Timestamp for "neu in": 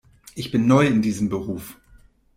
0.65-1.03